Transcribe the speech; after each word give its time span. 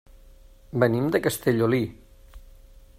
Venim 0.83 1.11
de 1.17 1.21
Castellolí. 1.27 1.83